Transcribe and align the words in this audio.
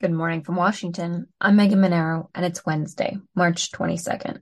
Good 0.00 0.12
morning 0.12 0.44
from 0.44 0.56
Washington. 0.56 1.26
I'm 1.42 1.56
Megan 1.56 1.78
Mineiro, 1.78 2.28
and 2.34 2.42
it's 2.42 2.64
Wednesday, 2.64 3.18
March 3.34 3.70
22nd. 3.70 4.40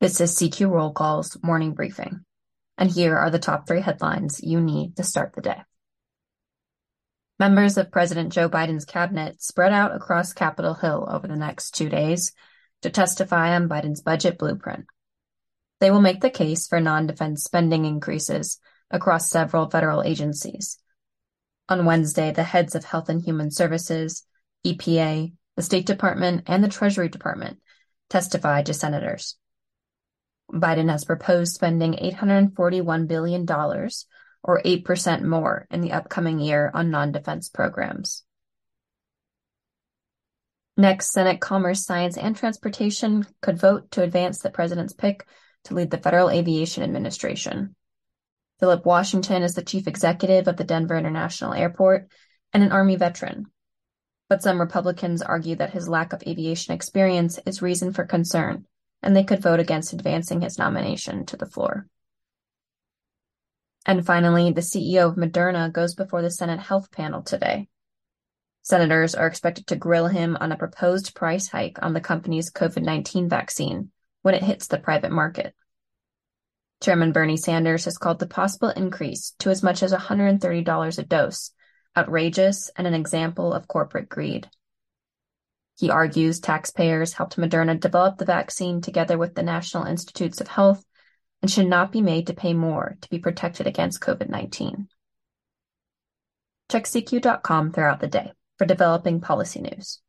This 0.00 0.20
is 0.20 0.36
CQ 0.36 0.70
Roll 0.70 0.92
Call's 0.92 1.38
morning 1.42 1.72
briefing, 1.72 2.26
and 2.76 2.90
here 2.90 3.16
are 3.16 3.30
the 3.30 3.38
top 3.38 3.66
three 3.66 3.80
headlines 3.80 4.42
you 4.42 4.60
need 4.60 4.96
to 4.96 5.02
start 5.02 5.32
the 5.32 5.40
day. 5.40 5.62
Members 7.38 7.78
of 7.78 7.90
President 7.90 8.34
Joe 8.34 8.50
Biden's 8.50 8.84
cabinet 8.84 9.42
spread 9.42 9.72
out 9.72 9.96
across 9.96 10.34
Capitol 10.34 10.74
Hill 10.74 11.08
over 11.10 11.26
the 11.26 11.36
next 11.36 11.70
two 11.70 11.88
days 11.88 12.32
to 12.82 12.90
testify 12.90 13.54
on 13.54 13.66
Biden's 13.66 14.02
budget 14.02 14.36
blueprint. 14.36 14.84
They 15.80 15.90
will 15.90 16.02
make 16.02 16.20
the 16.20 16.28
case 16.28 16.68
for 16.68 16.82
non-defense 16.82 17.42
spending 17.42 17.86
increases 17.86 18.58
across 18.90 19.30
several 19.30 19.70
federal 19.70 20.02
agencies. 20.02 20.76
On 21.70 21.86
Wednesday, 21.86 22.30
the 22.30 22.44
heads 22.44 22.74
of 22.74 22.84
Health 22.84 23.08
and 23.08 23.22
Human 23.22 23.50
Services, 23.50 24.26
EPA, 24.66 25.32
the 25.56 25.62
State 25.62 25.86
Department, 25.86 26.44
and 26.46 26.62
the 26.62 26.68
Treasury 26.68 27.08
Department 27.08 27.60
testified 28.08 28.66
to 28.66 28.74
senators. 28.74 29.36
Biden 30.52 30.90
has 30.90 31.04
proposed 31.04 31.54
spending 31.54 31.92
$841 31.94 33.06
billion, 33.06 33.46
or 34.42 34.62
8% 34.62 35.22
more, 35.22 35.66
in 35.70 35.80
the 35.80 35.92
upcoming 35.92 36.40
year 36.40 36.70
on 36.74 36.90
non-defense 36.90 37.48
programs. 37.50 38.24
Next, 40.76 41.12
Senate 41.12 41.40
Commerce, 41.40 41.84
Science, 41.84 42.16
and 42.16 42.34
Transportation 42.34 43.26
could 43.42 43.58
vote 43.58 43.90
to 43.92 44.02
advance 44.02 44.40
the 44.40 44.50
president's 44.50 44.94
pick 44.94 45.26
to 45.64 45.74
lead 45.74 45.90
the 45.90 45.98
Federal 45.98 46.30
Aviation 46.30 46.82
Administration. 46.82 47.76
Philip 48.60 48.84
Washington 48.84 49.42
is 49.42 49.54
the 49.54 49.62
chief 49.62 49.86
executive 49.86 50.48
of 50.48 50.56
the 50.56 50.64
Denver 50.64 50.96
International 50.96 51.52
Airport 51.52 52.08
and 52.52 52.62
an 52.62 52.72
Army 52.72 52.96
veteran. 52.96 53.46
But 54.30 54.44
some 54.44 54.60
Republicans 54.60 55.22
argue 55.22 55.56
that 55.56 55.72
his 55.72 55.88
lack 55.88 56.12
of 56.12 56.22
aviation 56.24 56.72
experience 56.72 57.40
is 57.46 57.62
reason 57.62 57.92
for 57.92 58.04
concern, 58.04 58.64
and 59.02 59.14
they 59.14 59.24
could 59.24 59.42
vote 59.42 59.58
against 59.58 59.92
advancing 59.92 60.40
his 60.40 60.56
nomination 60.56 61.26
to 61.26 61.36
the 61.36 61.46
floor. 61.46 61.88
And 63.84 64.06
finally, 64.06 64.52
the 64.52 64.60
CEO 64.60 65.08
of 65.08 65.16
Moderna 65.16 65.72
goes 65.72 65.96
before 65.96 66.22
the 66.22 66.30
Senate 66.30 66.60
Health 66.60 66.92
Panel 66.92 67.22
today. 67.22 67.66
Senators 68.62 69.16
are 69.16 69.26
expected 69.26 69.66
to 69.66 69.74
grill 69.74 70.06
him 70.06 70.36
on 70.40 70.52
a 70.52 70.56
proposed 70.56 71.16
price 71.16 71.48
hike 71.48 71.82
on 71.82 71.92
the 71.92 72.00
company's 72.00 72.52
COVID 72.52 72.84
19 72.84 73.28
vaccine 73.28 73.90
when 74.22 74.36
it 74.36 74.44
hits 74.44 74.68
the 74.68 74.78
private 74.78 75.10
market. 75.10 75.56
Chairman 76.80 77.10
Bernie 77.10 77.36
Sanders 77.36 77.86
has 77.86 77.98
called 77.98 78.20
the 78.20 78.28
possible 78.28 78.68
increase 78.68 79.32
to 79.40 79.50
as 79.50 79.64
much 79.64 79.82
as 79.82 79.92
$130 79.92 80.98
a 80.98 81.02
dose 81.02 81.50
outrageous 82.00 82.70
and 82.76 82.86
an 82.86 82.94
example 82.94 83.52
of 83.52 83.68
corporate 83.68 84.08
greed. 84.08 84.48
He 85.78 85.90
argues 85.90 86.40
taxpayers 86.40 87.12
helped 87.12 87.36
Moderna 87.36 87.78
develop 87.78 88.18
the 88.18 88.24
vaccine 88.24 88.80
together 88.80 89.16
with 89.16 89.34
the 89.34 89.42
National 89.42 89.84
Institutes 89.84 90.40
of 90.40 90.48
Health 90.48 90.84
and 91.42 91.50
should 91.50 91.68
not 91.68 91.92
be 91.92 92.02
made 92.02 92.26
to 92.26 92.34
pay 92.34 92.54
more 92.54 92.96
to 93.00 93.10
be 93.10 93.18
protected 93.18 93.66
against 93.66 94.00
COVID 94.00 94.28
19. 94.28 94.88
Check 96.70 96.84
CQ.com 96.84 97.72
throughout 97.72 98.00
the 98.00 98.06
day 98.06 98.32
for 98.58 98.66
developing 98.66 99.20
policy 99.20 99.60
news. 99.60 100.00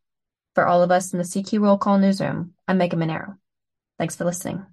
For 0.56 0.68
all 0.68 0.84
of 0.84 0.92
us 0.92 1.14
in 1.14 1.20
the 1.20 1.26
CQ 1.26 1.62
Roll 1.62 1.78
Call 1.78 1.98
newsroom, 1.98 2.54
I'm 2.68 2.78
Megan 2.78 3.00
Mineiro. 3.00 3.38
Thanks 3.98 4.16
for 4.16 4.26
listening. 4.26 4.66